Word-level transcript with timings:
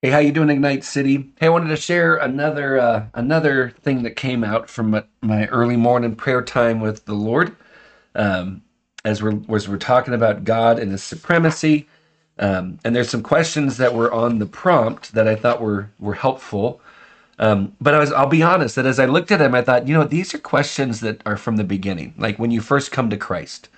Hey, 0.00 0.10
how 0.10 0.18
you 0.20 0.30
doing, 0.30 0.48
Ignite 0.48 0.84
City? 0.84 1.32
Hey, 1.40 1.46
I 1.46 1.48
wanted 1.48 1.70
to 1.70 1.76
share 1.76 2.14
another 2.18 2.78
uh, 2.78 3.06
another 3.14 3.70
thing 3.82 4.04
that 4.04 4.14
came 4.14 4.44
out 4.44 4.70
from 4.70 4.90
my, 4.92 5.02
my 5.22 5.46
early 5.48 5.76
morning 5.76 6.14
prayer 6.14 6.40
time 6.40 6.80
with 6.80 7.04
the 7.06 7.14
Lord. 7.14 7.56
Um, 8.14 8.62
as 9.04 9.24
we're 9.24 9.40
as 9.52 9.68
we're 9.68 9.76
talking 9.76 10.14
about 10.14 10.44
God 10.44 10.78
and 10.78 10.92
His 10.92 11.02
supremacy, 11.02 11.88
um, 12.38 12.78
and 12.84 12.94
there's 12.94 13.10
some 13.10 13.24
questions 13.24 13.76
that 13.78 13.92
were 13.92 14.12
on 14.12 14.38
the 14.38 14.46
prompt 14.46 15.14
that 15.14 15.26
I 15.26 15.34
thought 15.34 15.60
were 15.60 15.90
were 15.98 16.14
helpful. 16.14 16.80
Um, 17.40 17.76
but 17.80 17.92
I 17.92 17.98
was 17.98 18.12
I'll 18.12 18.28
be 18.28 18.42
honest 18.42 18.76
that 18.76 18.86
as 18.86 19.00
I 19.00 19.06
looked 19.06 19.32
at 19.32 19.40
them, 19.40 19.56
I 19.56 19.62
thought, 19.62 19.88
you 19.88 19.94
know, 19.94 20.04
these 20.04 20.32
are 20.32 20.38
questions 20.38 21.00
that 21.00 21.22
are 21.26 21.36
from 21.36 21.56
the 21.56 21.64
beginning, 21.64 22.14
like 22.16 22.38
when 22.38 22.52
you 22.52 22.60
first 22.60 22.92
come 22.92 23.10
to 23.10 23.16
Christ. 23.16 23.68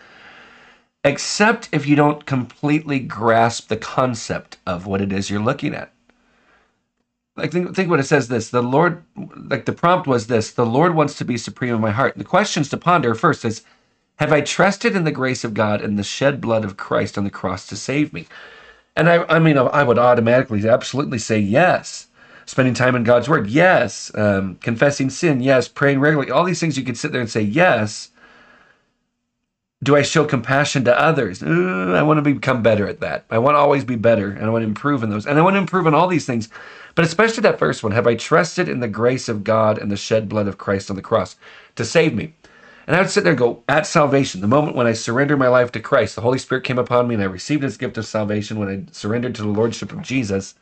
Except 1.03 1.71
if 1.73 1.87
you 1.87 1.97
don't 1.97 2.27
completely 2.27 2.99
grasp 2.99 3.69
the 3.69 3.79
concept 3.79 4.59
of 4.67 4.87
what 4.87 5.01
it 5.01 5.13
is 5.15 5.31
you're 5.31 5.41
looking 5.41 5.75
at 5.75 5.93
like 7.37 7.53
think, 7.53 7.75
think 7.75 7.89
what 7.91 8.01
it 8.01 8.05
says 8.07 8.29
this 8.29 8.51
the 8.51 8.63
lord 8.63 9.03
like 9.37 9.65
the 9.65 9.73
prompt 9.73 10.07
was 10.07 10.27
this 10.27 10.53
the 10.53 10.67
lord 10.67 10.95
wants 10.95 11.15
to 11.17 11.25
be 11.25 11.37
supreme 11.37 11.75
in 11.75 11.81
my 11.81 11.91
heart 11.91 12.17
the 12.17 12.25
questions 12.25 12.69
to 12.69 12.77
ponder 12.77 13.15
first 13.15 13.45
is 13.45 13.63
have 14.17 14.33
i 14.33 14.41
trusted 14.41 14.95
in 14.97 15.05
the 15.05 15.13
grace 15.13 15.45
of 15.45 15.55
god 15.55 15.81
and 15.81 15.99
the 15.99 16.03
shed 16.05 16.41
blood 16.41 16.65
of 16.65 16.77
christ 16.77 17.17
on 17.17 17.25
the 17.25 17.31
cross 17.31 17.67
to 17.67 17.77
save 17.77 18.13
me 18.13 18.27
and 18.97 19.09
i 19.09 19.25
i 19.29 19.39
mean 19.39 19.57
i 19.59 19.83
would 19.83 19.99
automatically 19.99 20.69
absolutely 20.69 21.19
say 21.19 21.39
yes 21.39 22.09
spending 22.47 22.75
time 22.75 22.97
in 22.97 23.05
god's 23.05 23.29
word 23.29 23.47
yes 23.49 24.11
um, 24.17 24.57
confessing 24.57 25.09
sin 25.09 25.41
yes 25.41 25.69
praying 25.69 26.01
regularly 26.01 26.31
all 26.31 26.45
these 26.45 26.61
things 26.61 26.77
you 26.77 26.85
could 26.85 26.99
sit 26.99 27.13
there 27.13 27.21
and 27.21 27.31
say 27.31 27.43
yes 27.43 28.11
do 29.83 29.97
I 29.97 30.03
show 30.03 30.25
compassion 30.25 30.85
to 30.85 31.01
others? 31.01 31.43
I 31.43 32.03
want 32.03 32.19
to 32.19 32.35
become 32.35 32.63
better 32.63 32.87
at 32.87 33.01
that. 33.01 33.25
I 33.31 33.39
want 33.39 33.55
to 33.55 33.59
always 33.59 33.85
be 33.85 33.97
better 33.97 34.31
and 34.31 34.45
I 34.45 34.51
want 34.51 34.63
to 34.63 34.69
improve 34.69 35.03
in 35.03 35.11
those. 35.11 35.27
And 35.27 35.39
I 35.39 35.43
want 35.43 35.55
to 35.55 35.59
improve 35.59 35.87
in 35.87 35.95
all 35.95 36.07
these 36.07 36.27
things. 36.27 36.49
But 36.95 37.05
especially 37.05 37.43
that 37.43 37.59
first 37.59 37.83
one 37.83 37.93
Have 37.93 38.07
I 38.07 38.15
trusted 38.15 38.69
in 38.69 38.81
the 38.81 38.89
grace 38.89 39.29
of 39.29 39.45
God 39.45 39.79
and 39.79 39.91
the 39.91 39.97
shed 39.97 40.29
blood 40.29 40.49
of 40.49 40.59
Christ 40.59 40.91
on 40.91 40.97
the 40.97 41.03
cross 41.03 41.37
to 41.77 41.85
save 41.85 42.15
me? 42.15 42.35
And 42.87 42.97
I 42.97 43.01
would 43.01 43.11
sit 43.11 43.23
there 43.23 43.33
and 43.33 43.39
go, 43.39 43.63
at 43.69 43.87
salvation, 43.87 44.41
the 44.41 44.49
moment 44.49 44.75
when 44.75 44.87
I 44.87 44.95
surrendered 44.95 45.39
my 45.39 45.49
life 45.49 45.71
to 45.73 45.81
Christ, 45.81 46.17
the 46.17 46.23
Holy 46.23 46.39
Spirit 46.39 46.65
came 46.65 46.79
upon 46.79 47.07
me 47.07 47.15
and 47.15 47.23
I 47.23 47.27
received 47.27 47.63
his 47.63 47.77
gift 47.77 47.97
of 47.99 48.07
salvation 48.07 48.59
when 48.59 48.69
I 48.69 48.93
surrendered 48.93 49.35
to 49.37 49.43
the 49.43 49.49
Lordship 49.49 49.93
of 49.93 50.03
Jesus. 50.03 50.55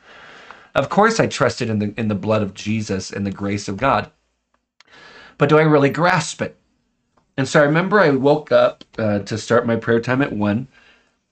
Of 0.75 0.89
course, 0.89 1.19
I 1.19 1.27
trusted 1.27 1.69
in 1.69 1.79
the, 1.79 1.93
in 1.97 2.07
the 2.07 2.15
blood 2.15 2.43
of 2.43 2.53
Jesus 2.53 3.11
and 3.11 3.25
the 3.25 3.31
grace 3.31 3.67
of 3.67 3.77
God. 3.77 4.11
But 5.39 5.49
do 5.49 5.57
I 5.57 5.63
really 5.63 5.89
grasp 5.89 6.41
it? 6.41 6.57
And 7.37 7.47
so 7.47 7.61
I 7.61 7.63
remember 7.63 7.99
I 7.99 8.09
woke 8.09 8.51
up 8.51 8.83
uh, 8.97 9.19
to 9.19 9.37
start 9.37 9.65
my 9.65 9.77
prayer 9.77 10.01
time 10.01 10.21
at 10.21 10.33
one, 10.33 10.67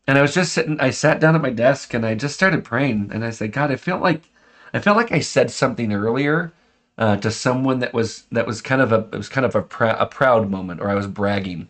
and 0.08 0.18
I 0.18 0.22
was 0.22 0.34
just 0.34 0.54
sitting. 0.54 0.80
I 0.80 0.90
sat 0.90 1.20
down 1.20 1.36
at 1.36 1.42
my 1.42 1.50
desk 1.50 1.94
and 1.94 2.06
I 2.06 2.16
just 2.16 2.34
started 2.34 2.64
praying. 2.64 3.12
And 3.14 3.26
I 3.26 3.30
said, 3.30 3.52
God, 3.52 3.72
I 3.72 3.76
feel 3.76 4.00
like 4.00 4.24
I 4.74 4.80
felt 4.80 4.98
like 4.98 5.12
I 5.12 5.20
said 5.20 5.52
something 5.52 5.94
earlier 5.94 6.54
uh, 6.98 7.18
to 7.18 7.32
someone 7.32 7.80
that 7.80 7.94
was 7.94 8.26
that 8.32 8.48
was 8.48 8.62
kind 8.62 8.82
of 8.82 8.92
a 8.92 9.08
it 9.14 9.18
was 9.18 9.30
kind 9.30 9.46
of 9.46 9.56
a, 9.56 9.62
pr- 9.62 9.86
a 9.86 10.06
proud 10.06 10.50
moment, 10.50 10.82
or 10.82 10.90
I 10.90 10.96
was 10.96 11.08
bragging, 11.08 11.70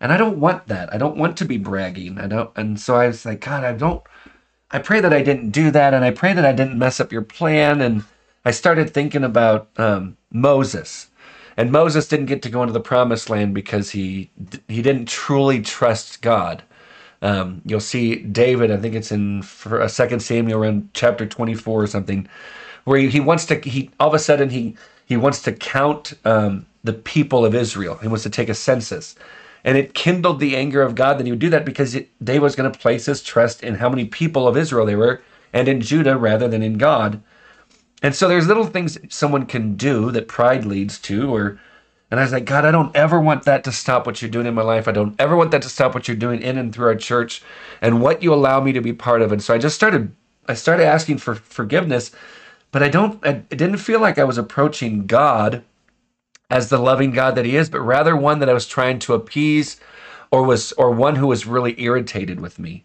and 0.00 0.12
I 0.12 0.16
don't 0.16 0.38
want 0.38 0.68
that. 0.68 0.92
I 0.92 0.98
don't 0.98 1.16
want 1.16 1.36
to 1.38 1.44
be 1.44 1.58
bragging. 1.58 2.18
I 2.18 2.26
don't. 2.26 2.50
And 2.56 2.80
so 2.80 2.96
I 2.96 3.08
was 3.08 3.24
like, 3.26 3.40
God, 3.40 3.64
I 3.64 3.72
don't. 3.72 4.02
I 4.70 4.78
pray 4.80 5.00
that 5.00 5.12
I 5.12 5.22
didn't 5.22 5.50
do 5.50 5.70
that, 5.70 5.94
and 5.94 6.04
I 6.04 6.10
pray 6.10 6.32
that 6.32 6.44
I 6.44 6.52
didn't 6.52 6.78
mess 6.78 7.00
up 7.00 7.12
your 7.12 7.22
plan. 7.22 7.80
And 7.80 8.04
I 8.44 8.50
started 8.50 8.90
thinking 8.90 9.24
about 9.24 9.68
um, 9.78 10.16
Moses 10.32 11.08
and 11.56 11.70
Moses 11.70 12.08
didn't 12.08 12.26
get 12.26 12.42
to 12.42 12.50
go 12.50 12.62
into 12.62 12.72
the 12.72 12.80
promised 12.80 13.30
land 13.30 13.54
because 13.54 13.90
he 13.90 14.30
he 14.68 14.82
didn't 14.82 15.08
truly 15.08 15.60
trust 15.62 16.20
God. 16.22 16.62
Um, 17.24 17.62
you'll 17.64 17.80
see 17.80 18.16
David, 18.16 18.70
I 18.70 18.76
think 18.76 18.94
it's 18.94 19.10
in 19.10 19.42
uh, 19.64 19.88
Second 19.88 20.20
Samuel 20.20 20.62
around 20.62 20.90
chapter 20.92 21.24
24 21.24 21.82
or 21.82 21.86
something, 21.86 22.28
where 22.84 22.98
he, 22.98 23.08
he, 23.08 23.18
wants 23.18 23.46
to 23.46 23.58
he 23.60 23.90
all 23.98 24.08
of 24.08 24.14
a 24.14 24.18
sudden 24.18 24.50
he 24.50 24.76
he 25.06 25.16
wants 25.16 25.40
to 25.42 25.52
count 25.52 26.12
um, 26.26 26.66
the 26.84 26.92
people 26.92 27.46
of 27.46 27.54
Israel. 27.54 27.96
He 27.96 28.08
wants 28.08 28.24
to 28.24 28.30
take 28.30 28.50
a 28.50 28.54
census, 28.54 29.14
and 29.64 29.78
it 29.78 29.94
kindled 29.94 30.38
the 30.38 30.54
anger 30.54 30.82
of 30.82 30.94
God 30.94 31.18
that 31.18 31.24
he 31.24 31.32
would 31.32 31.38
do 31.38 31.48
that 31.48 31.64
because 31.64 31.94
it, 31.94 32.10
David 32.22 32.42
was 32.42 32.56
going 32.56 32.70
to 32.70 32.78
place 32.78 33.06
his 33.06 33.22
trust 33.22 33.62
in 33.62 33.76
how 33.76 33.88
many 33.88 34.04
people 34.04 34.46
of 34.46 34.56
Israel 34.58 34.84
there 34.84 34.98
were 34.98 35.22
and 35.54 35.66
in 35.66 35.80
Judah 35.80 36.18
rather 36.18 36.46
than 36.46 36.62
in 36.62 36.76
God. 36.76 37.22
And 38.02 38.14
so 38.14 38.28
there's 38.28 38.48
little 38.48 38.66
things 38.66 38.98
someone 39.08 39.46
can 39.46 39.76
do 39.76 40.10
that 40.10 40.28
pride 40.28 40.66
leads 40.66 40.98
to, 40.98 41.34
or 41.34 41.58
and 42.14 42.20
I 42.20 42.22
was 42.22 42.32
like, 42.32 42.44
God, 42.44 42.64
I 42.64 42.70
don't 42.70 42.94
ever 42.94 43.18
want 43.18 43.42
that 43.42 43.64
to 43.64 43.72
stop 43.72 44.06
what 44.06 44.22
you're 44.22 44.30
doing 44.30 44.46
in 44.46 44.54
my 44.54 44.62
life. 44.62 44.86
I 44.86 44.92
don't 44.92 45.20
ever 45.20 45.34
want 45.34 45.50
that 45.50 45.62
to 45.62 45.68
stop 45.68 45.94
what 45.94 46.06
you're 46.06 46.16
doing 46.16 46.42
in 46.42 46.56
and 46.56 46.72
through 46.72 46.86
our 46.86 46.94
church 46.94 47.42
and 47.82 48.00
what 48.00 48.22
you 48.22 48.32
allow 48.32 48.60
me 48.60 48.70
to 48.70 48.80
be 48.80 48.92
part 48.92 49.20
of. 49.20 49.32
And 49.32 49.42
so 49.42 49.52
I 49.52 49.58
just 49.58 49.74
started 49.74 50.14
I 50.46 50.54
started 50.54 50.84
asking 50.86 51.18
for 51.18 51.34
forgiveness, 51.34 52.12
but 52.70 52.84
I 52.84 52.88
don't 52.88 53.18
I, 53.26 53.30
it 53.30 53.58
didn't 53.58 53.78
feel 53.78 53.98
like 53.98 54.16
I 54.16 54.22
was 54.22 54.38
approaching 54.38 55.08
God 55.08 55.64
as 56.50 56.68
the 56.68 56.78
loving 56.78 57.10
God 57.10 57.34
that 57.34 57.46
he 57.46 57.56
is, 57.56 57.68
but 57.68 57.80
rather 57.80 58.14
one 58.14 58.38
that 58.38 58.48
I 58.48 58.54
was 58.54 58.68
trying 58.68 59.00
to 59.00 59.14
appease 59.14 59.80
or 60.30 60.44
was 60.44 60.70
or 60.74 60.92
one 60.92 61.16
who 61.16 61.26
was 61.26 61.46
really 61.46 61.74
irritated 61.82 62.38
with 62.38 62.60
me. 62.60 62.84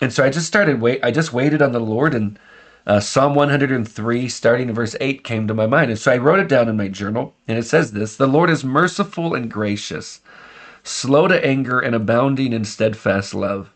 And 0.00 0.14
so 0.14 0.24
I 0.24 0.30
just 0.30 0.46
started 0.46 0.80
wait 0.80 1.04
I 1.04 1.10
just 1.10 1.34
waited 1.34 1.60
on 1.60 1.72
the 1.72 1.78
Lord 1.78 2.14
and 2.14 2.38
uh, 2.86 3.00
Psalm 3.00 3.34
103, 3.34 4.28
starting 4.28 4.68
in 4.68 4.74
verse 4.74 4.94
8, 5.00 5.24
came 5.24 5.48
to 5.48 5.54
my 5.54 5.66
mind. 5.66 5.90
And 5.90 5.98
so 5.98 6.12
I 6.12 6.18
wrote 6.18 6.38
it 6.38 6.48
down 6.48 6.68
in 6.68 6.76
my 6.76 6.86
journal, 6.86 7.34
and 7.48 7.58
it 7.58 7.64
says 7.64 7.90
this 7.92 8.16
The 8.16 8.28
Lord 8.28 8.48
is 8.48 8.62
merciful 8.62 9.34
and 9.34 9.50
gracious, 9.50 10.20
slow 10.84 11.26
to 11.26 11.44
anger, 11.44 11.80
and 11.80 11.96
abounding 11.96 12.52
in 12.52 12.64
steadfast 12.64 13.34
love. 13.34 13.70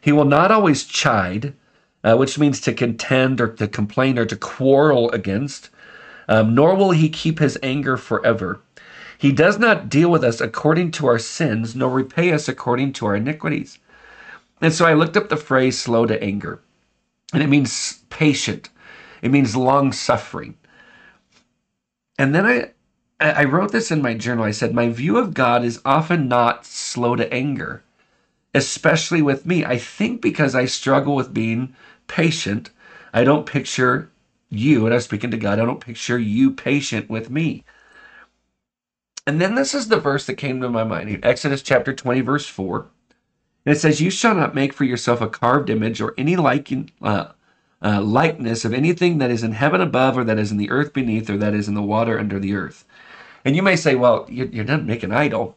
He 0.00 0.10
will 0.10 0.24
not 0.24 0.50
always 0.50 0.84
chide, 0.84 1.54
uh, 2.02 2.16
which 2.16 2.38
means 2.38 2.60
to 2.62 2.72
contend 2.72 3.40
or 3.40 3.48
to 3.48 3.68
complain 3.68 4.18
or 4.18 4.26
to 4.26 4.36
quarrel 4.36 5.08
against, 5.12 5.70
um, 6.28 6.54
nor 6.54 6.74
will 6.74 6.90
he 6.90 7.08
keep 7.08 7.38
his 7.38 7.58
anger 7.62 7.96
forever. 7.96 8.60
He 9.16 9.30
does 9.30 9.58
not 9.58 9.88
deal 9.88 10.10
with 10.10 10.24
us 10.24 10.40
according 10.40 10.90
to 10.92 11.06
our 11.06 11.18
sins, 11.18 11.76
nor 11.76 11.90
repay 11.90 12.32
us 12.32 12.48
according 12.48 12.92
to 12.94 13.06
our 13.06 13.16
iniquities. 13.16 13.78
And 14.60 14.72
so 14.72 14.84
I 14.84 14.94
looked 14.94 15.16
up 15.16 15.28
the 15.28 15.36
phrase 15.36 15.78
slow 15.78 16.06
to 16.06 16.20
anger 16.22 16.60
and 17.32 17.42
it 17.42 17.48
means 17.48 18.04
patient. 18.10 18.70
It 19.22 19.30
means 19.30 19.56
long 19.56 19.92
suffering. 19.92 20.56
And 22.18 22.34
then 22.34 22.46
I 22.46 22.72
I 23.20 23.44
wrote 23.44 23.72
this 23.72 23.90
in 23.90 24.00
my 24.02 24.14
journal. 24.14 24.44
I 24.44 24.52
said, 24.52 24.74
My 24.74 24.88
view 24.90 25.18
of 25.18 25.34
God 25.34 25.64
is 25.64 25.80
often 25.84 26.28
not 26.28 26.64
slow 26.64 27.16
to 27.16 27.32
anger, 27.32 27.82
especially 28.54 29.22
with 29.22 29.44
me. 29.46 29.64
I 29.64 29.78
think 29.78 30.22
because 30.22 30.54
I 30.54 30.66
struggle 30.66 31.16
with 31.16 31.34
being 31.34 31.74
patient, 32.06 32.70
I 33.12 33.24
don't 33.24 33.46
picture 33.46 34.10
you, 34.50 34.86
and 34.86 34.94
I'm 34.94 35.00
speaking 35.00 35.30
to 35.32 35.36
God, 35.36 35.58
I 35.58 35.64
don't 35.64 35.80
picture 35.80 36.18
you 36.18 36.52
patient 36.52 37.10
with 37.10 37.28
me. 37.30 37.64
And 39.26 39.40
then 39.40 39.56
this 39.56 39.74
is 39.74 39.88
the 39.88 40.00
verse 40.00 40.26
that 40.26 40.34
came 40.34 40.60
to 40.60 40.70
my 40.70 40.84
mind 40.84 41.20
Exodus 41.24 41.62
chapter 41.62 41.92
20, 41.94 42.20
verse 42.22 42.46
4. 42.46 42.88
And 43.68 43.76
it 43.76 43.80
says, 43.80 44.00
You 44.00 44.08
shall 44.08 44.34
not 44.34 44.54
make 44.54 44.72
for 44.72 44.84
yourself 44.84 45.20
a 45.20 45.28
carved 45.28 45.68
image 45.68 46.00
or 46.00 46.14
any 46.16 46.34
uh, 46.34 47.26
uh, 47.82 48.00
likeness 48.00 48.64
of 48.64 48.72
anything 48.72 49.18
that 49.18 49.30
is 49.30 49.42
in 49.42 49.52
heaven 49.52 49.82
above, 49.82 50.16
or 50.16 50.24
that 50.24 50.38
is 50.38 50.50
in 50.50 50.56
the 50.56 50.70
earth 50.70 50.94
beneath, 50.94 51.28
or 51.28 51.36
that 51.36 51.52
is 51.52 51.68
in 51.68 51.74
the 51.74 51.82
water 51.82 52.18
under 52.18 52.38
the 52.38 52.54
earth. 52.54 52.86
And 53.44 53.54
you 53.54 53.60
may 53.60 53.76
say, 53.76 53.94
Well, 53.94 54.24
you, 54.30 54.48
you're 54.50 54.64
not 54.64 54.86
making 54.86 55.10
an 55.10 55.18
idol. 55.18 55.54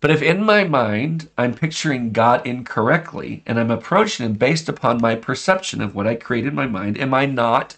But 0.00 0.10
if 0.10 0.20
in 0.20 0.42
my 0.42 0.64
mind 0.64 1.28
I'm 1.38 1.54
picturing 1.54 2.10
God 2.10 2.44
incorrectly 2.44 3.44
and 3.46 3.60
I'm 3.60 3.70
approaching 3.70 4.26
him 4.26 4.32
based 4.32 4.68
upon 4.68 5.00
my 5.00 5.14
perception 5.14 5.80
of 5.80 5.94
what 5.94 6.08
I 6.08 6.16
created 6.16 6.48
in 6.48 6.54
my 6.56 6.66
mind, 6.66 6.98
am 6.98 7.14
I 7.14 7.24
not 7.26 7.76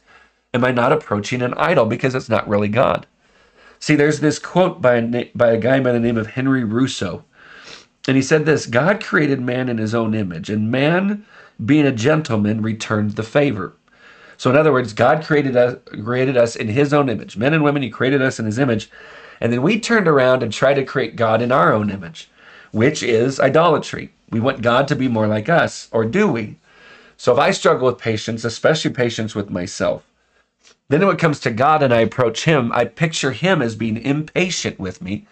am 0.54 0.64
I 0.64 0.70
not 0.70 0.92
approaching 0.92 1.42
an 1.42 1.52
idol 1.52 1.84
because 1.84 2.14
it's 2.14 2.30
not 2.30 2.48
really 2.48 2.68
God? 2.68 3.06
See, 3.78 3.94
there's 3.94 4.20
this 4.20 4.38
quote 4.38 4.80
by 4.80 4.94
a, 4.94 5.30
by 5.34 5.50
a 5.50 5.58
guy 5.58 5.80
by 5.80 5.92
the 5.92 6.00
name 6.00 6.16
of 6.16 6.28
Henry 6.28 6.64
Rousseau 6.64 7.25
and 8.06 8.16
he 8.16 8.22
said 8.22 8.44
this 8.44 8.66
God 8.66 9.02
created 9.02 9.40
man 9.40 9.68
in 9.68 9.78
his 9.78 9.94
own 9.94 10.14
image, 10.14 10.48
and 10.50 10.70
man, 10.70 11.24
being 11.64 11.86
a 11.86 11.92
gentleman, 11.92 12.62
returned 12.62 13.12
the 13.12 13.22
favor. 13.22 13.72
So, 14.36 14.50
in 14.50 14.56
other 14.56 14.72
words, 14.72 14.92
God 14.92 15.24
created 15.24 15.56
us, 15.56 15.76
created 16.04 16.36
us 16.36 16.56
in 16.56 16.68
his 16.68 16.92
own 16.92 17.08
image. 17.08 17.36
Men 17.36 17.54
and 17.54 17.64
women, 17.64 17.82
he 17.82 17.90
created 17.90 18.22
us 18.22 18.38
in 18.38 18.46
his 18.46 18.58
image. 18.58 18.90
And 19.40 19.52
then 19.52 19.62
we 19.62 19.80
turned 19.80 20.08
around 20.08 20.42
and 20.42 20.52
tried 20.52 20.74
to 20.74 20.84
create 20.84 21.16
God 21.16 21.42
in 21.42 21.52
our 21.52 21.72
own 21.72 21.90
image, 21.90 22.30
which 22.70 23.02
is 23.02 23.40
idolatry. 23.40 24.12
We 24.30 24.40
want 24.40 24.62
God 24.62 24.88
to 24.88 24.96
be 24.96 25.08
more 25.08 25.26
like 25.26 25.48
us, 25.48 25.88
or 25.90 26.04
do 26.04 26.28
we? 26.28 26.56
So, 27.16 27.32
if 27.32 27.38
I 27.38 27.50
struggle 27.50 27.86
with 27.86 27.98
patience, 27.98 28.44
especially 28.44 28.92
patience 28.92 29.34
with 29.34 29.50
myself, 29.50 30.04
then 30.88 31.04
when 31.04 31.16
it 31.16 31.20
comes 31.20 31.40
to 31.40 31.50
God 31.50 31.82
and 31.82 31.92
I 31.92 32.00
approach 32.00 32.44
him, 32.44 32.70
I 32.72 32.84
picture 32.84 33.32
him 33.32 33.62
as 33.62 33.74
being 33.74 33.96
impatient 33.96 34.78
with 34.78 35.02
me, 35.02 35.26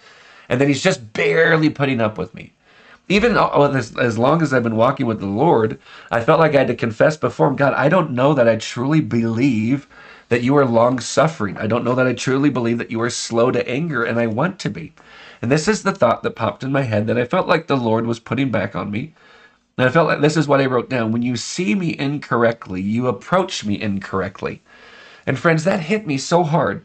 and 0.48 0.60
then 0.60 0.68
he's 0.68 0.82
just 0.82 1.12
barely 1.12 1.70
putting 1.70 2.00
up 2.00 2.18
with 2.18 2.34
me 2.34 2.54
even 3.08 3.36
as, 3.36 3.96
as 3.96 4.18
long 4.18 4.40
as 4.40 4.52
I've 4.52 4.62
been 4.62 4.76
walking 4.76 5.06
with 5.06 5.20
the 5.20 5.26
Lord, 5.26 5.78
I 6.10 6.22
felt 6.24 6.40
like 6.40 6.54
I 6.54 6.58
had 6.58 6.68
to 6.68 6.74
confess 6.74 7.16
before 7.16 7.48
him, 7.48 7.56
God, 7.56 7.74
I 7.74 7.88
don't 7.88 8.12
know 8.12 8.32
that 8.34 8.48
I 8.48 8.56
truly 8.56 9.00
believe 9.00 9.86
that 10.30 10.42
you 10.42 10.56
are 10.56 10.64
long 10.64 10.98
suffering. 11.00 11.58
I 11.58 11.66
don't 11.66 11.84
know 11.84 11.94
that 11.94 12.06
I 12.06 12.14
truly 12.14 12.48
believe 12.48 12.78
that 12.78 12.90
you 12.90 13.00
are 13.02 13.10
slow 13.10 13.50
to 13.50 13.68
anger, 13.68 14.04
and 14.04 14.18
I 14.18 14.26
want 14.26 14.58
to 14.60 14.70
be. 14.70 14.94
And 15.42 15.52
this 15.52 15.68
is 15.68 15.82
the 15.82 15.92
thought 15.92 16.22
that 16.22 16.36
popped 16.36 16.64
in 16.64 16.72
my 16.72 16.82
head 16.82 17.06
that 17.06 17.18
I 17.18 17.26
felt 17.26 17.46
like 17.46 17.66
the 17.66 17.76
Lord 17.76 18.06
was 18.06 18.18
putting 18.18 18.50
back 18.50 18.74
on 18.74 18.90
me. 18.90 19.12
And 19.76 19.86
I 19.86 19.92
felt 19.92 20.08
like 20.08 20.20
this 20.20 20.36
is 20.36 20.48
what 20.48 20.60
I 20.60 20.66
wrote 20.66 20.88
down. 20.88 21.12
When 21.12 21.22
you 21.22 21.36
see 21.36 21.74
me 21.74 21.94
incorrectly, 21.98 22.80
you 22.80 23.06
approach 23.06 23.64
me 23.64 23.80
incorrectly. 23.80 24.62
And 25.26 25.38
friends, 25.38 25.64
that 25.64 25.80
hit 25.80 26.06
me 26.06 26.16
so 26.16 26.42
hard. 26.42 26.84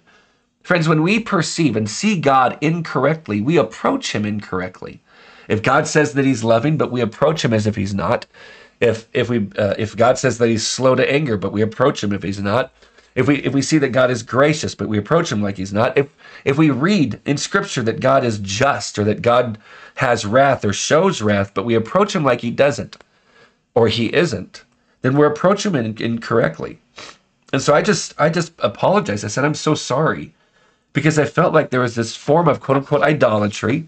Friends, 0.64 0.90
when 0.90 1.02
we 1.02 1.20
perceive 1.20 1.76
and 1.78 1.90
see 1.90 2.20
God 2.20 2.58
incorrectly, 2.60 3.40
we 3.42 3.58
approach 3.58 4.14
him 4.14 4.26
incorrectly. 4.26 5.02
If 5.50 5.64
God 5.64 5.88
says 5.88 6.14
that 6.14 6.26
he's 6.26 6.44
loving, 6.44 6.78
but 6.78 6.92
we 6.92 7.02
approach 7.02 7.44
him 7.44 7.54
as 7.54 7.68
if 7.68 7.76
he's 7.76 7.94
not, 7.94 8.26
if 8.80 9.10
if 9.14 9.30
we 9.30 9.50
uh, 9.58 9.74
if 9.78 9.98
God 9.98 10.18
says 10.18 10.38
that 10.38 10.48
he's 10.48 10.66
slow 10.66 10.96
to 10.96 11.12
anger, 11.12 11.36
but 11.36 11.52
we 11.52 11.62
approach 11.62 12.04
him 12.04 12.14
if 12.14 12.24
he's 12.24 12.40
not, 12.40 12.72
if 13.16 13.28
we 13.28 13.38
if 13.40 13.54
we 13.54 13.62
see 13.62 13.80
that 13.80 13.90
God 13.90 14.12
is 14.12 14.24
gracious, 14.24 14.76
but 14.76 14.88
we 14.88 14.98
approach 14.98 15.32
him 15.32 15.42
like 15.42 15.58
he's 15.58 15.74
not, 15.74 15.98
if 15.98 16.08
if 16.46 16.58
we 16.58 16.70
read 16.70 17.20
in 17.26 17.36
scripture 17.36 17.84
that 17.84 18.00
God 18.00 18.24
is 18.24 18.40
just 18.40 18.98
or 18.98 19.04
that 19.04 19.22
God 19.22 19.58
has 19.96 20.26
wrath 20.26 20.64
or 20.64 20.72
shows 20.72 21.22
wrath, 21.22 21.52
but 21.54 21.66
we 21.66 21.76
approach 21.76 22.16
him 22.16 22.24
like 22.24 22.42
he 22.42 22.52
doesn't 22.52 22.96
or 23.74 23.88
he 23.88 24.14
isn't, 24.14 24.64
then 25.02 25.18
we're 25.18 25.26
approaching 25.32 25.74
him 25.74 25.96
incorrectly. 26.00 26.80
And 27.52 27.62
so 27.62 27.74
I 27.74 27.82
just 27.82 28.14
I 28.20 28.30
just 28.30 28.54
apologized. 28.60 29.26
I 29.26 29.30
said, 29.30 29.46
I'm 29.46 29.56
so 29.56 29.74
sorry. 29.76 30.34
Because 30.94 31.20
I 31.20 31.26
felt 31.26 31.54
like 31.54 31.70
there 31.70 31.82
was 31.82 31.96
this 31.96 32.16
form 32.16 32.48
of 32.48 32.62
quote 32.62 32.78
unquote 32.78 33.04
idolatry, 33.04 33.88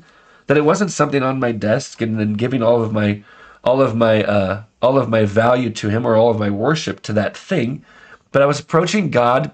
that 0.51 0.57
it 0.57 0.65
wasn't 0.65 0.91
something 0.91 1.23
on 1.23 1.39
my 1.39 1.53
desk 1.53 2.01
and 2.01 2.19
then 2.19 2.33
giving 2.33 2.61
all 2.61 2.83
of 2.83 2.91
my 2.91 3.23
all 3.63 3.81
of 3.81 3.95
my 3.95 4.21
uh, 4.25 4.63
all 4.81 4.97
of 4.97 5.07
my 5.07 5.23
value 5.23 5.69
to 5.69 5.87
him 5.87 6.05
or 6.05 6.17
all 6.17 6.29
of 6.29 6.39
my 6.39 6.49
worship 6.49 7.01
to 7.03 7.13
that 7.13 7.37
thing, 7.37 7.85
but 8.33 8.41
I 8.41 8.45
was 8.45 8.59
approaching 8.59 9.11
God 9.11 9.51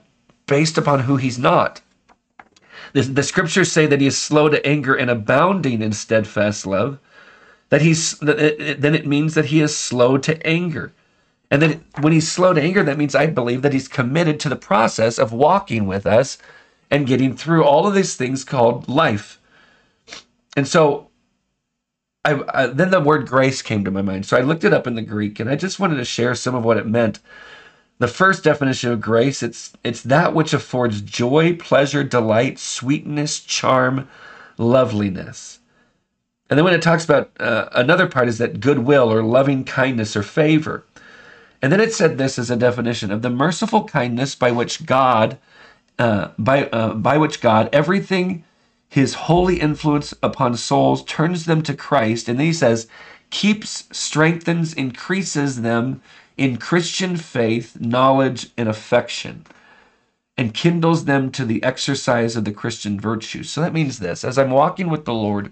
based 0.47 0.75
upon 0.75 1.01
who 1.01 1.17
he's 1.17 1.37
not. 1.37 1.81
The, 2.93 3.03
the 3.03 3.21
scriptures 3.21 3.71
say 3.71 3.85
that 3.85 4.01
he 4.01 4.07
is 4.07 4.17
slow 4.17 4.49
to 4.49 4.65
anger 4.65 4.95
and 4.95 5.11
abounding 5.11 5.83
in 5.83 5.91
steadfast 5.91 6.65
love. 6.65 6.97
That 7.69 7.83
he's 7.83 8.17
that 8.17 8.39
it, 8.39 8.81
then 8.81 8.95
it 8.95 9.05
means 9.05 9.35
that 9.35 9.45
he 9.45 9.61
is 9.61 9.77
slow 9.77 10.17
to 10.17 10.47
anger. 10.47 10.93
And 11.51 11.61
then 11.61 11.85
when 12.01 12.11
he's 12.11 12.31
slow 12.31 12.53
to 12.53 12.61
anger, 12.61 12.81
that 12.81 12.97
means 12.97 13.13
I 13.13 13.27
believe 13.27 13.61
that 13.61 13.73
he's 13.73 13.87
committed 13.87 14.39
to 14.39 14.49
the 14.49 14.55
process 14.55 15.19
of 15.19 15.31
walking 15.31 15.85
with 15.85 16.07
us 16.07 16.39
and 16.89 17.05
getting 17.05 17.37
through 17.37 17.63
all 17.65 17.85
of 17.85 17.93
these 17.93 18.15
things 18.15 18.43
called 18.43 18.89
life. 18.89 19.36
And 20.57 20.67
so 20.67 21.11
I, 22.25 22.41
I, 22.53 22.67
then 22.67 22.89
the 22.89 22.99
word 22.99 23.27
grace 23.27 23.61
came 23.61 23.85
to 23.85 23.91
my 23.91 24.01
mind. 24.01 24.25
So 24.25 24.35
I 24.35 24.41
looked 24.41 24.65
it 24.65 24.73
up 24.73 24.87
in 24.87 24.95
the 24.95 25.01
Greek 25.01 25.39
and 25.39 25.49
I 25.49 25.55
just 25.55 25.79
wanted 25.79 25.95
to 25.97 26.03
share 26.03 26.35
some 26.35 26.55
of 26.55 26.65
what 26.65 26.77
it 26.77 26.87
meant. 26.87 27.19
The 27.99 28.07
first 28.07 28.43
definition 28.43 28.91
of 28.91 28.99
grace, 28.99 29.41
it's 29.41 29.73
it's 29.83 30.01
that 30.03 30.33
which 30.33 30.53
affords 30.53 31.01
joy, 31.01 31.55
pleasure, 31.55 32.03
delight, 32.03 32.59
sweetness, 32.59 33.39
charm, 33.39 34.09
loveliness. 34.57 35.59
And 36.49 36.57
then 36.57 36.65
when 36.65 36.73
it 36.73 36.81
talks 36.81 37.05
about 37.05 37.31
uh, 37.39 37.69
another 37.73 38.07
part 38.07 38.27
is 38.27 38.37
that 38.39 38.59
goodwill 38.59 39.11
or 39.11 39.23
loving 39.23 39.63
kindness 39.63 40.15
or 40.15 40.23
favor. 40.23 40.83
And 41.61 41.71
then 41.71 41.79
it 41.79 41.93
said 41.93 42.17
this 42.17 42.37
as 42.37 42.51
a 42.51 42.55
definition 42.55 43.11
of 43.11 43.21
the 43.21 43.29
merciful 43.29 43.83
kindness 43.83 44.35
by 44.35 44.51
which 44.51 44.85
God, 44.85 45.37
uh, 45.97 46.29
by 46.37 46.67
uh, 46.69 46.93
by 46.93 47.17
which 47.17 47.41
God, 47.41 47.69
everything 47.71 48.43
his 48.89 49.13
holy 49.13 49.59
influence 49.59 50.13
upon 50.23 50.55
souls 50.55 51.03
turns 51.03 51.45
them 51.45 51.61
to 51.63 51.73
Christ. 51.73 52.29
And 52.29 52.39
then 52.39 52.47
he 52.47 52.53
says, 52.53 52.87
keeps, 53.29 53.87
strengthens, 53.91 54.73
increases 54.73 55.61
them 55.61 56.01
in 56.37 56.57
Christian 56.57 57.17
faith, 57.17 57.79
knowledge, 57.79 58.51
and 58.57 58.69
affection, 58.69 59.45
and 60.37 60.53
kindles 60.53 61.05
them 61.05 61.31
to 61.31 61.45
the 61.45 61.63
exercise 61.63 62.35
of 62.35 62.45
the 62.45 62.51
Christian 62.51 62.99
virtues. 62.99 63.49
So 63.49 63.61
that 63.61 63.73
means 63.73 63.99
this 63.99 64.23
as 64.23 64.37
I'm 64.37 64.51
walking 64.51 64.89
with 64.89 65.05
the 65.05 65.13
Lord 65.13 65.51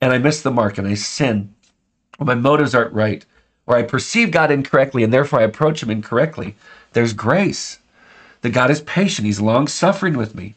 and 0.00 0.12
I 0.12 0.18
miss 0.18 0.42
the 0.42 0.50
mark 0.50 0.76
and 0.76 0.86
I 0.86 0.94
sin, 0.94 1.54
or 2.18 2.26
my 2.26 2.34
motives 2.34 2.74
aren't 2.74 2.92
right, 2.92 3.24
or 3.66 3.76
I 3.76 3.82
perceive 3.82 4.30
God 4.30 4.50
incorrectly 4.50 5.02
and 5.02 5.12
therefore 5.12 5.40
I 5.40 5.44
approach 5.44 5.82
Him 5.82 5.90
incorrectly, 5.90 6.54
there's 6.92 7.14
grace. 7.14 7.78
That 8.42 8.50
God 8.50 8.70
is 8.70 8.82
patient, 8.82 9.24
He's 9.24 9.40
long 9.40 9.66
suffering 9.66 10.18
with 10.18 10.34
me. 10.34 10.54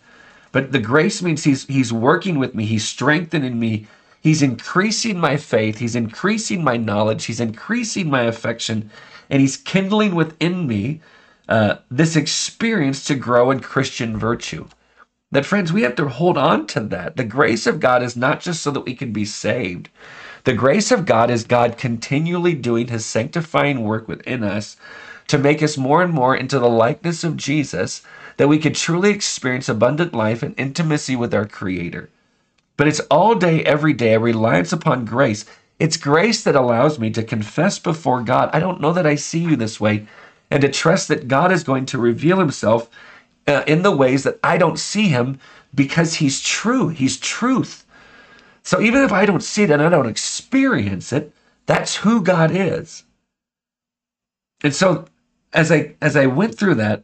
But 0.57 0.71
the 0.71 0.79
grace 0.79 1.21
means 1.21 1.43
he's 1.43 1.67
he's 1.67 1.93
working 1.93 2.39
with 2.39 2.55
me, 2.55 2.65
he's 2.65 2.87
strengthening 2.87 3.59
me, 3.59 3.85
he's 4.21 4.41
increasing 4.41 5.19
my 5.19 5.37
faith, 5.37 5.77
he's 5.77 5.95
increasing 5.95 6.63
my 6.63 6.77
knowledge, 6.77 7.25
he's 7.25 7.39
increasing 7.39 8.09
my 8.09 8.23
affection, 8.23 8.89
and 9.29 9.39
he's 9.39 9.55
kindling 9.55 10.15
within 10.15 10.65
me 10.65 10.99
uh, 11.47 11.75
this 11.91 12.15
experience 12.15 13.05
to 13.05 13.13
grow 13.13 13.51
in 13.51 13.59
Christian 13.59 14.17
virtue. 14.17 14.67
That 15.31 15.45
friends, 15.45 15.71
we 15.71 15.83
have 15.83 15.95
to 15.97 16.09
hold 16.09 16.39
on 16.39 16.65
to 16.73 16.79
that. 16.79 17.17
The 17.17 17.23
grace 17.23 17.67
of 17.67 17.79
God 17.79 18.01
is 18.01 18.17
not 18.17 18.41
just 18.41 18.63
so 18.63 18.71
that 18.71 18.85
we 18.87 18.95
can 18.95 19.13
be 19.13 19.25
saved. 19.25 19.89
The 20.45 20.55
grace 20.55 20.91
of 20.91 21.05
God 21.05 21.29
is 21.29 21.43
God 21.43 21.77
continually 21.77 22.55
doing 22.55 22.87
his 22.87 23.05
sanctifying 23.05 23.83
work 23.83 24.07
within 24.07 24.43
us 24.43 24.75
to 25.27 25.37
make 25.37 25.61
us 25.61 25.77
more 25.77 26.01
and 26.01 26.11
more 26.11 26.35
into 26.35 26.57
the 26.57 26.69
likeness 26.69 27.23
of 27.23 27.37
Jesus 27.37 28.01
that 28.37 28.47
we 28.47 28.59
could 28.59 28.75
truly 28.75 29.11
experience 29.11 29.67
abundant 29.67 30.13
life 30.13 30.41
and 30.41 30.55
intimacy 30.57 31.15
with 31.15 31.33
our 31.33 31.45
Creator. 31.45 32.09
But 32.77 32.87
it's 32.87 32.99
all 33.11 33.35
day, 33.35 33.63
every 33.63 33.93
day, 33.93 34.13
a 34.13 34.19
reliance 34.19 34.71
upon 34.71 35.05
grace. 35.05 35.45
It's 35.79 35.97
grace 35.97 36.43
that 36.43 36.55
allows 36.55 36.99
me 36.99 37.09
to 37.11 37.23
confess 37.23 37.79
before 37.79 38.21
God, 38.21 38.49
I 38.53 38.59
don't 38.59 38.81
know 38.81 38.93
that 38.93 39.07
I 39.07 39.15
see 39.15 39.39
you 39.39 39.55
this 39.55 39.79
way, 39.79 40.07
and 40.49 40.61
to 40.61 40.69
trust 40.69 41.07
that 41.07 41.27
God 41.27 41.51
is 41.51 41.63
going 41.63 41.85
to 41.87 41.97
reveal 41.97 42.39
Himself 42.39 42.89
uh, 43.47 43.63
in 43.67 43.81
the 43.81 43.95
ways 43.95 44.23
that 44.23 44.39
I 44.43 44.57
don't 44.57 44.79
see 44.79 45.07
Him 45.09 45.39
because 45.73 46.15
He's 46.15 46.41
true. 46.41 46.89
He's 46.89 47.17
truth. 47.17 47.85
So 48.63 48.81
even 48.81 49.03
if 49.03 49.11
I 49.11 49.25
don't 49.25 49.43
see 49.43 49.63
it 49.63 49.71
and 49.71 49.81
I 49.81 49.89
don't 49.89 50.09
experience 50.09 51.13
it, 51.13 51.31
that's 51.65 51.97
who 51.97 52.21
God 52.21 52.51
is. 52.51 53.03
And 54.63 54.73
so 54.73 55.05
as 55.53 55.71
I 55.71 55.95
as 56.01 56.15
I 56.15 56.25
went 56.25 56.57
through 56.57 56.75
that, 56.75 57.03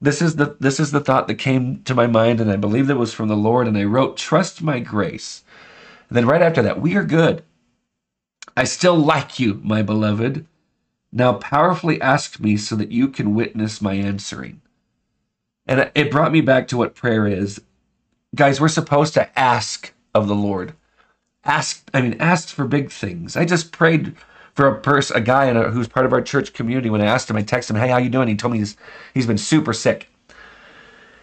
this 0.00 0.20
is 0.20 0.36
the 0.36 0.56
this 0.60 0.78
is 0.78 0.90
the 0.90 1.00
thought 1.00 1.26
that 1.28 1.36
came 1.36 1.82
to 1.84 1.94
my 1.94 2.06
mind, 2.06 2.40
and 2.40 2.50
I 2.50 2.56
believe 2.56 2.90
it 2.90 2.94
was 2.98 3.14
from 3.14 3.28
the 3.28 3.36
Lord. 3.36 3.66
And 3.66 3.76
I 3.78 3.84
wrote, 3.84 4.16
"Trust 4.16 4.62
my 4.62 4.78
grace." 4.78 5.42
And 6.08 6.16
then 6.16 6.26
right 6.26 6.42
after 6.42 6.62
that, 6.62 6.80
we 6.80 6.96
are 6.96 7.04
good. 7.04 7.42
I 8.56 8.64
still 8.64 8.96
like 8.96 9.38
you, 9.38 9.60
my 9.62 9.82
beloved. 9.82 10.46
Now 11.12 11.34
powerfully 11.34 12.00
ask 12.00 12.40
me 12.40 12.56
so 12.56 12.76
that 12.76 12.92
you 12.92 13.08
can 13.08 13.34
witness 13.34 13.80
my 13.80 13.94
answering. 13.94 14.60
And 15.66 15.90
it 15.94 16.10
brought 16.10 16.32
me 16.32 16.40
back 16.40 16.68
to 16.68 16.76
what 16.76 16.94
prayer 16.94 17.26
is. 17.26 17.60
Guys, 18.34 18.60
we're 18.60 18.68
supposed 18.68 19.14
to 19.14 19.38
ask 19.38 19.92
of 20.14 20.28
the 20.28 20.34
Lord. 20.34 20.74
Ask, 21.44 21.88
I 21.94 22.00
mean, 22.00 22.16
ask 22.20 22.48
for 22.48 22.66
big 22.66 22.90
things. 22.90 23.36
I 23.36 23.44
just 23.44 23.72
prayed 23.72 24.14
for 24.56 24.66
a 24.68 24.80
person, 24.80 25.16
a 25.16 25.20
guy 25.20 25.44
a, 25.44 25.70
who's 25.70 25.86
part 25.86 26.06
of 26.06 26.12
our 26.14 26.22
church 26.22 26.54
community. 26.54 26.88
When 26.90 27.02
I 27.02 27.06
asked 27.06 27.30
him, 27.30 27.36
I 27.36 27.42
texted 27.42 27.70
him, 27.70 27.76
"Hey, 27.76 27.88
how 27.88 27.98
you 27.98 28.08
doing?" 28.08 28.26
He 28.26 28.34
told 28.34 28.52
me 28.52 28.58
he's 28.58 28.76
he's 29.14 29.26
been 29.26 29.38
super 29.38 29.72
sick. 29.72 30.08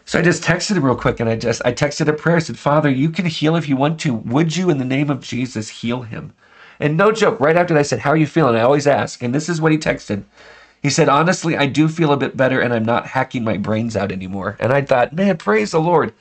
So 0.05 0.19
I 0.19 0.21
just 0.21 0.43
texted 0.43 0.77
him 0.77 0.85
real 0.85 0.95
quick, 0.95 1.19
and 1.19 1.29
I 1.29 1.35
just 1.35 1.61
I 1.65 1.73
texted 1.73 2.07
a 2.07 2.13
prayer. 2.13 2.37
I 2.37 2.39
said, 2.39 2.59
"Father, 2.59 2.89
you 2.89 3.09
can 3.09 3.25
heal 3.25 3.55
if 3.55 3.67
you 3.67 3.75
want 3.75 3.99
to. 4.01 4.13
Would 4.13 4.55
you, 4.55 4.69
in 4.69 4.77
the 4.77 4.85
name 4.85 5.09
of 5.09 5.19
Jesus, 5.19 5.69
heal 5.69 6.03
him?" 6.03 6.33
And 6.79 6.95
no 6.95 7.11
joke, 7.11 7.39
right 7.39 7.57
after 7.57 7.73
that, 7.73 7.79
I 7.79 7.83
said, 7.83 7.99
"How 7.99 8.11
are 8.11 8.17
you 8.17 8.27
feeling?" 8.27 8.55
I 8.55 8.61
always 8.61 8.87
ask, 8.87 9.23
and 9.23 9.33
this 9.33 9.49
is 9.49 9.59
what 9.59 9.71
he 9.71 9.77
texted. 9.79 10.23
He 10.83 10.89
said, 10.89 11.09
"Honestly, 11.09 11.57
I 11.57 11.65
do 11.65 11.87
feel 11.87 12.11
a 12.11 12.17
bit 12.17 12.37
better, 12.37 12.59
and 12.59 12.73
I'm 12.73 12.85
not 12.85 13.07
hacking 13.07 13.43
my 13.43 13.57
brains 13.57 13.97
out 13.97 14.11
anymore." 14.11 14.57
And 14.59 14.71
I 14.71 14.81
thought, 14.81 15.13
man, 15.13 15.37
praise 15.37 15.71
the 15.71 15.81
Lord. 15.81 16.13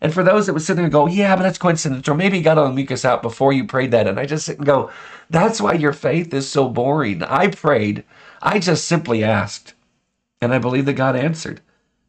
And 0.00 0.14
for 0.14 0.22
those 0.22 0.46
that 0.46 0.52
would 0.52 0.62
sit 0.62 0.74
there 0.74 0.84
and 0.84 0.92
go, 0.92 1.06
yeah, 1.06 1.34
but 1.34 1.42
that's 1.42 1.58
coincidence, 1.58 2.08
or 2.08 2.14
maybe 2.14 2.40
God 2.40 2.54
got 2.54 2.58
all 2.58 2.92
us 2.92 3.04
out 3.04 3.20
before 3.20 3.52
you 3.52 3.64
prayed 3.64 3.90
that. 3.90 4.06
And 4.06 4.18
I 4.20 4.26
just 4.26 4.46
sit 4.46 4.58
and 4.58 4.66
go, 4.66 4.90
that's 5.28 5.60
why 5.60 5.72
your 5.72 5.92
faith 5.92 6.32
is 6.32 6.48
so 6.48 6.68
boring. 6.68 7.22
I 7.24 7.48
prayed. 7.48 8.04
I 8.40 8.60
just 8.60 8.86
simply 8.86 9.24
asked. 9.24 9.74
And 10.40 10.54
I 10.54 10.58
believe 10.58 10.84
that 10.86 10.92
God 10.94 11.16
answered. 11.16 11.60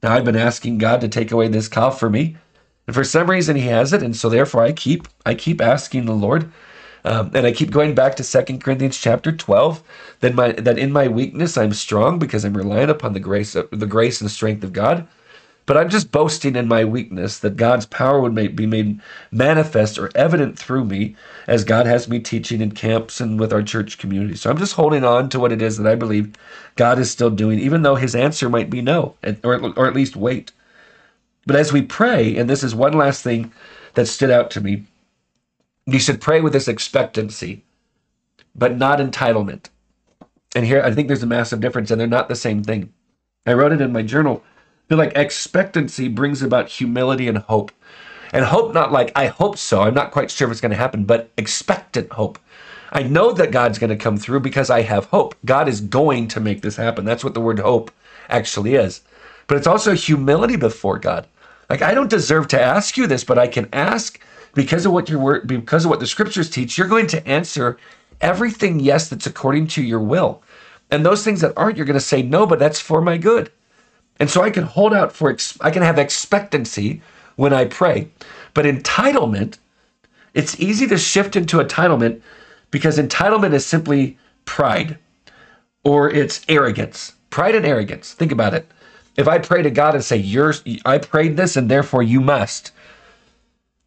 Now 0.04 0.14
I've 0.14 0.26
been 0.26 0.36
asking 0.36 0.78
God 0.78 1.02
to 1.02 1.08
take 1.08 1.32
away 1.32 1.48
this 1.48 1.68
cough 1.68 2.00
for 2.00 2.10
me. 2.10 2.38
And 2.86 2.96
for 2.96 3.04
some 3.04 3.30
reason 3.30 3.56
he 3.56 3.68
has 3.68 3.92
it. 3.92 4.04
And 4.04 4.16
so 4.16 4.30
therefore 4.30 4.64
I 4.64 4.72
keep 4.72 5.08
I 5.26 5.34
keep 5.34 5.62
asking 5.62 6.06
the 6.06 6.14
Lord. 6.14 6.52
Um, 7.06 7.32
and 7.34 7.46
I 7.46 7.52
keep 7.52 7.72
going 7.72 7.96
back 7.96 8.16
to 8.18 8.24
Second 8.24 8.62
Corinthians 8.62 8.98
chapter 8.98 9.32
12, 9.32 9.82
that 10.20 10.36
my 10.36 10.52
that 10.52 10.78
in 10.78 10.92
my 10.92 11.08
weakness 11.08 11.58
I'm 11.58 11.74
strong 11.74 12.20
because 12.20 12.44
I'm 12.44 12.58
relying 12.58 12.90
upon 12.90 13.14
the 13.14 13.20
grace 13.20 13.56
of 13.56 13.70
the 13.72 13.86
grace 13.86 14.22
and 14.22 14.30
strength 14.30 14.64
of 14.64 14.74
God. 14.74 15.08
But 15.70 15.78
I'm 15.78 15.90
just 15.90 16.12
boasting 16.12 16.56
in 16.56 16.68
my 16.68 16.84
weakness 16.84 17.38
that 17.38 17.56
God's 17.56 17.86
power 17.86 18.20
would 18.20 18.34
be 18.56 18.66
made 18.66 19.00
manifest 19.32 20.00
or 20.00 20.10
evident 20.16 20.58
through 20.58 20.86
me 20.86 21.16
as 21.46 21.64
God 21.64 21.86
has 21.86 22.10
me 22.10 22.20
teaching 22.20 22.60
in 22.60 22.72
camps 22.72 23.22
and 23.22 23.40
with 23.40 23.54
our 23.54 23.62
church 23.62 24.00
community. 24.00 24.36
So 24.36 24.50
I'm 24.50 24.58
just 24.58 24.74
holding 24.74 25.04
on 25.04 25.30
to 25.30 25.40
what 25.40 25.52
it 25.52 25.62
is 25.62 25.78
that 25.78 25.86
I 25.86 25.94
believe 25.94 26.34
God 26.76 26.98
is 26.98 27.12
still 27.12 27.30
doing, 27.30 27.60
even 27.60 27.84
though 27.84 27.94
his 27.94 28.16
answer 28.16 28.50
might 28.50 28.72
be 28.72 28.82
no, 28.82 29.14
or, 29.44 29.64
or 29.78 29.86
at 29.86 29.94
least 29.94 30.16
wait. 30.16 30.52
But 31.46 31.56
as 31.56 31.72
we 31.72 31.84
pray, 31.84 32.36
and 32.36 32.50
this 32.50 32.64
is 32.64 32.74
one 32.74 32.94
last 32.94 33.22
thing 33.22 33.52
that 33.94 34.08
stood 34.08 34.32
out 34.32 34.50
to 34.50 34.62
me, 34.62 34.86
you 35.86 36.00
should 36.00 36.20
pray 36.20 36.42
with 36.42 36.54
this 36.54 36.68
expectancy, 36.68 37.64
but 38.56 38.76
not 38.76 38.98
entitlement. 38.98 39.68
And 40.56 40.66
here, 40.66 40.82
I 40.82 40.90
think 40.92 41.08
there's 41.08 41.22
a 41.22 41.28
massive 41.28 41.60
difference, 41.60 41.92
and 41.92 42.02
they're 42.02 42.08
not 42.08 42.28
the 42.28 42.36
same 42.36 42.64
thing. 42.64 42.92
I 43.46 43.54
wrote 43.54 43.72
it 43.72 43.82
in 43.82 43.94
my 43.94 44.02
journal 44.02 44.44
feel 44.90 44.98
like 44.98 45.16
expectancy 45.16 46.08
brings 46.08 46.42
about 46.42 46.68
humility 46.68 47.28
and 47.28 47.38
hope. 47.38 47.72
And 48.34 48.44
hope, 48.44 48.74
not 48.74 48.92
like, 48.92 49.12
I 49.16 49.28
hope 49.28 49.58
so. 49.58 49.84
I'm 49.84 49.94
not 49.94 50.12
quite 50.12 50.32
sure 50.32 50.48
if 50.48 50.52
it's 50.52 50.62
going 50.62 50.72
to 50.72 50.78
happen, 50.78 51.06
but 51.06 51.30
expectant 51.38 52.12
hope. 52.12 52.40
I 52.92 53.04
know 53.04 53.32
that 53.32 53.52
God's 53.52 53.78
going 53.78 53.92
to 53.92 53.96
come 53.96 54.18
through 54.18 54.40
because 54.40 54.72
I 54.72 54.82
have 54.82 55.06
hope. 55.06 55.36
God 55.46 55.70
is 55.70 55.80
going 55.80 56.28
to 56.30 56.40
make 56.40 56.62
this 56.62 56.76
happen. 56.76 57.06
That's 57.06 57.24
what 57.24 57.36
the 57.36 57.42
word 57.42 57.60
hope 57.60 57.92
actually 58.30 58.74
is. 58.76 59.02
But 59.46 59.58
it's 59.58 59.68
also 59.68 59.94
humility 59.94 60.56
before 60.56 60.98
God. 60.98 61.28
Like 61.70 61.84
I 61.84 61.94
don't 61.94 62.10
deserve 62.10 62.48
to 62.50 62.62
ask 62.62 62.98
you 62.98 63.06
this, 63.06 63.24
but 63.24 63.38
I 63.38 63.48
can 63.48 63.70
ask 63.72 64.20
because 64.56 64.88
of 64.88 64.92
what 64.92 65.08
your 65.08 65.20
word 65.20 65.48
because 65.48 65.86
of 65.86 65.92
what 65.92 66.00
the 66.00 66.08
scriptures 66.08 66.50
teach, 66.50 66.78
you're 66.78 66.88
going 66.88 67.08
to 67.08 67.28
answer 67.28 67.78
everything 68.22 68.80
yes 68.80 69.08
that's 69.08 69.28
according 69.28 69.68
to 69.68 69.84
your 69.84 70.00
will. 70.00 70.42
And 70.90 71.06
those 71.06 71.24
things 71.24 71.42
that 71.42 71.54
aren't, 71.56 71.78
you're 71.78 71.86
going 71.86 71.94
to 71.94 72.00
say 72.00 72.24
no, 72.24 72.48
but 72.48 72.58
that's 72.58 72.80
for 72.80 73.02
my 73.02 73.18
good. 73.18 73.52
And 74.20 74.30
so 74.30 74.42
I 74.42 74.50
can 74.50 74.64
hold 74.64 74.94
out 74.94 75.14
for 75.14 75.36
I 75.62 75.72
can 75.72 75.82
have 75.84 75.98
expectancy 75.98 77.02
when 77.36 77.54
I 77.54 77.66
pray. 77.66 78.10
But 78.54 78.66
entitlement, 78.66 79.58
it's 80.34 80.60
easy 80.60 80.88
to 80.88 80.98
shift 80.98 81.36
into 81.36 81.58
entitlement 81.58 82.22
because 82.72 82.98
entitlement 82.98 83.54
is 83.54 83.66
simply 83.66 84.18
pride 84.46 84.98
or 85.84 86.10
it's 86.10 86.46
arrogance. 86.50 87.14
Pride 87.30 87.56
and 87.56 87.66
arrogance. 87.66 88.14
Think 88.14 88.32
about 88.32 88.54
it. 88.54 88.68
If 89.16 89.28
I 89.28 89.38
pray 89.40 89.62
to 89.64 89.72
God 89.72 89.96
and 89.96 90.04
say, 90.04 90.18
"You're," 90.18 90.54
I 90.86 90.98
prayed 90.98 91.38
this, 91.38 91.56
and 91.58 91.70
therefore 91.70 92.04
you 92.04 92.22
must, 92.22 92.72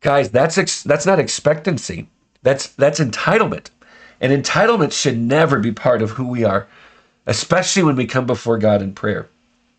guys, 0.00 0.30
that's 0.30 0.58
ex- 0.58 0.82
that's 0.82 1.06
not 1.06 1.18
expectancy. 1.18 2.08
That's 2.42 2.68
that's 2.68 3.00
entitlement, 3.00 3.68
and 4.20 4.32
entitlement 4.32 4.92
should 4.92 5.18
never 5.18 5.58
be 5.58 5.72
part 5.72 6.02
of 6.02 6.12
who 6.12 6.26
we 6.26 6.44
are, 6.44 6.66
especially 7.26 7.82
when 7.82 7.96
we 7.96 8.06
come 8.06 8.26
before 8.26 8.58
God 8.58 8.82
in 8.82 8.92
prayer. 8.92 9.28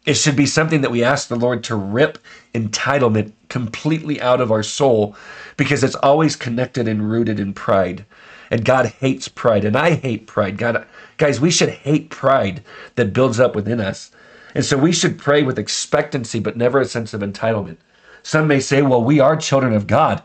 It 0.05 0.15
should 0.15 0.35
be 0.35 0.45
something 0.45 0.81
that 0.81 0.91
we 0.91 1.03
ask 1.03 1.27
the 1.27 1.35
Lord 1.35 1.63
to 1.65 1.75
rip 1.75 2.17
entitlement 2.53 3.31
completely 3.47 4.21
out 4.21 4.41
of 4.41 4.51
our 4.51 4.63
soul, 4.63 5.15
because 5.55 5.83
it's 5.83 5.95
always 5.95 6.35
connected 6.35 6.87
and 6.87 7.09
rooted 7.09 7.39
in 7.39 7.53
pride. 7.53 8.05
And 8.51 8.65
God 8.65 8.87
hates 8.87 9.27
pride, 9.27 9.63
and 9.63 9.77
I 9.77 9.91
hate 9.95 10.27
pride. 10.27 10.57
God, 10.57 10.85
guys, 11.17 11.39
we 11.39 11.49
should 11.49 11.69
hate 11.69 12.09
pride 12.09 12.63
that 12.95 13.13
builds 13.13 13.39
up 13.39 13.55
within 13.55 13.79
us. 13.79 14.11
And 14.53 14.65
so 14.65 14.77
we 14.77 14.91
should 14.91 15.17
pray 15.17 15.41
with 15.41 15.57
expectancy, 15.57 16.39
but 16.39 16.57
never 16.57 16.79
a 16.79 16.85
sense 16.85 17.13
of 17.13 17.21
entitlement. 17.21 17.77
Some 18.21 18.47
may 18.47 18.59
say, 18.59 18.81
well, 18.81 19.03
we 19.03 19.19
are 19.19 19.35
children 19.35 19.73
of 19.73 19.87
God. 19.87 20.21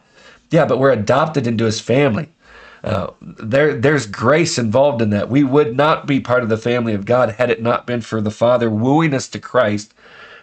Yeah, 0.50 0.66
but 0.66 0.78
we're 0.78 0.90
adopted 0.90 1.46
into 1.46 1.64
his 1.64 1.80
family. 1.80 2.28
Uh, 2.84 3.08
there, 3.20 3.74
there's 3.74 4.06
grace 4.06 4.58
involved 4.58 5.02
in 5.02 5.10
that. 5.10 5.28
We 5.28 5.44
would 5.44 5.76
not 5.76 6.06
be 6.06 6.20
part 6.20 6.42
of 6.42 6.48
the 6.48 6.56
family 6.56 6.94
of 6.94 7.04
God 7.04 7.30
had 7.30 7.50
it 7.50 7.62
not 7.62 7.86
been 7.86 8.00
for 8.00 8.20
the 8.20 8.30
Father 8.30 8.70
wooing 8.70 9.14
us 9.14 9.28
to 9.28 9.38
Christ 9.40 9.94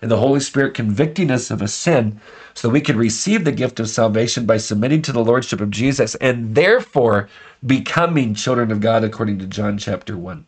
and 0.01 0.11
the 0.11 0.17
Holy 0.17 0.39
Spirit 0.39 0.73
convicting 0.73 1.31
us 1.31 1.49
of 1.49 1.61
a 1.61 1.67
sin 1.67 2.19
so 2.53 2.67
that 2.67 2.73
we 2.73 2.81
could 2.81 2.97
receive 2.97 3.43
the 3.45 3.51
gift 3.51 3.79
of 3.79 3.89
salvation 3.89 4.45
by 4.45 4.57
submitting 4.57 5.01
to 5.03 5.11
the 5.11 5.23
Lordship 5.23 5.61
of 5.61 5.71
Jesus 5.71 6.15
and 6.15 6.55
therefore 6.55 7.29
becoming 7.65 8.33
children 8.33 8.71
of 8.71 8.81
God 8.81 9.03
according 9.03 9.39
to 9.39 9.47
John 9.47 9.77
chapter 9.77 10.17
1. 10.17 10.45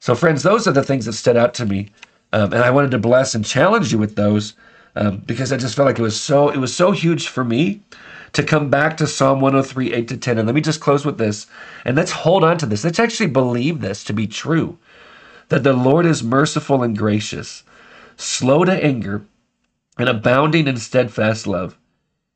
So, 0.00 0.14
friends, 0.14 0.42
those 0.42 0.66
are 0.66 0.72
the 0.72 0.82
things 0.84 1.04
that 1.06 1.12
stood 1.12 1.36
out 1.36 1.54
to 1.54 1.66
me. 1.66 1.90
Um, 2.32 2.52
and 2.52 2.62
I 2.62 2.70
wanted 2.70 2.92
to 2.92 2.98
bless 2.98 3.34
and 3.34 3.44
challenge 3.44 3.92
you 3.92 3.98
with 3.98 4.16
those 4.16 4.54
um, 4.96 5.18
because 5.18 5.52
I 5.52 5.56
just 5.56 5.76
felt 5.76 5.86
like 5.86 5.98
it 5.98 6.02
was 6.02 6.20
so 6.20 6.48
it 6.48 6.58
was 6.58 6.74
so 6.74 6.92
huge 6.92 7.28
for 7.28 7.44
me 7.44 7.82
to 8.32 8.42
come 8.42 8.70
back 8.70 8.96
to 8.96 9.06
Psalm 9.06 9.40
103, 9.40 9.92
8 9.92 10.08
to 10.08 10.16
10. 10.16 10.38
And 10.38 10.46
let 10.46 10.54
me 10.54 10.60
just 10.60 10.80
close 10.80 11.04
with 11.04 11.18
this. 11.18 11.46
And 11.84 11.96
let's 11.96 12.12
hold 12.12 12.44
on 12.44 12.58
to 12.58 12.66
this. 12.66 12.84
Let's 12.84 12.98
actually 12.98 13.28
believe 13.28 13.80
this 13.80 14.04
to 14.04 14.12
be 14.12 14.26
true 14.26 14.78
that 15.48 15.64
the 15.64 15.72
Lord 15.72 16.06
is 16.06 16.22
merciful 16.22 16.82
and 16.82 16.96
gracious, 16.96 17.64
slow 18.16 18.64
to 18.64 18.84
anger, 18.84 19.26
and 19.98 20.08
abounding 20.08 20.66
in 20.66 20.76
steadfast 20.76 21.46
love. 21.46 21.76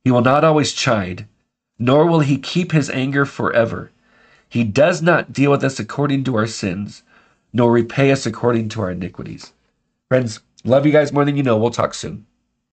He 0.03 0.11
will 0.11 0.21
not 0.21 0.45
always 0.45 0.73
chide, 0.73 1.27
nor 1.79 2.07
will 2.07 2.21
he 2.21 2.37
keep 2.37 2.73
his 2.73 2.91
anger 2.91 3.25
forever. 3.25 3.91
He 4.49 4.65
does 4.65 5.01
not 5.01 5.33
deal 5.33 5.53
with 5.53 5.65
us 5.65 5.79
according 5.79 6.25
to 6.25 6.37
our 6.37 6.47
sins, 6.47 7.03
nor 7.53 7.73
repay 7.73 8.11
us 8.13 8.27
according 8.27 8.69
to 8.71 8.83
our 8.83 8.91
iniquities. 8.91 9.53
Friends, 10.09 10.41
love 10.65 10.85
you 10.85 10.93
guys 10.93 11.13
more 11.13 11.25
than 11.25 11.37
you 11.37 11.43
know. 11.43 11.57
We'll 11.57 11.71
talk 11.71 11.95
soon. 11.95 12.27